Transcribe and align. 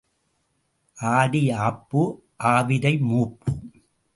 ஆடி 0.97 1.51
ஆப்பு, 1.51 2.01
ஆவிரை 2.43 2.99
மூப்பு. 2.99 3.51